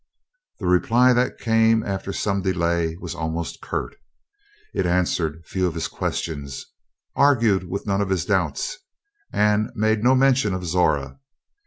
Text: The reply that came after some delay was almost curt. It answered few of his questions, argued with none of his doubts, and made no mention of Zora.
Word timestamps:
The 0.57 0.65
reply 0.65 1.13
that 1.13 1.37
came 1.37 1.83
after 1.85 2.11
some 2.11 2.41
delay 2.41 2.97
was 2.99 3.13
almost 3.13 3.61
curt. 3.61 3.95
It 4.73 4.87
answered 4.87 5.45
few 5.45 5.67
of 5.67 5.75
his 5.75 5.87
questions, 5.87 6.65
argued 7.15 7.69
with 7.69 7.85
none 7.85 8.01
of 8.01 8.09
his 8.09 8.25
doubts, 8.25 8.79
and 9.31 9.69
made 9.75 10.03
no 10.03 10.15
mention 10.15 10.55
of 10.55 10.65
Zora. 10.65 11.19